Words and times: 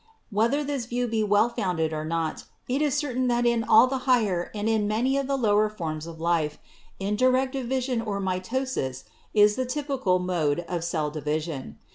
Whether 0.31 0.63
this 0.63 0.87
view 0.87 1.07
be 1.07 1.23
well 1.23 1.49
founded 1.49 1.93
or 1.93 2.03
not, 2.03 2.45
it 2.67 2.81
is 2.81 2.95
certain 2.97 3.27
that 3.27 3.45
in 3.45 3.63
all 3.63 3.85
the 3.85 3.99
higher 4.09 4.49
and 4.55 4.67
in 4.67 4.87
many 4.87 5.15
of 5.15 5.27
the 5.27 5.37
lower 5.37 5.69
forms 5.69 6.07
of 6.07 6.19
life, 6.19 6.57
indirect 6.99 7.51
division 7.53 8.01
or 8.01 8.19
mitosis 8.19 9.03
is 9.35 9.55
the 9.55 9.65
typical 9.67 10.17
mode 10.17 10.61
of 10.61 10.83
cell 10.83 11.11
division. 11.11 11.77